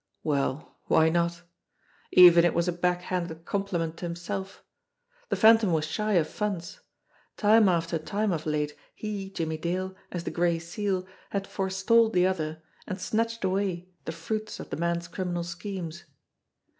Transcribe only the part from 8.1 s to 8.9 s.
of late